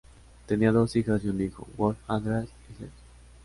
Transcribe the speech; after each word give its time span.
Tenía 0.47 0.71
dos 0.71 0.95
hijas 0.95 1.23
y 1.23 1.29
un 1.29 1.39
hijo, 1.41 1.67
Wolf 1.77 1.95
Andreas 2.07 2.45
Hess. 2.49 2.89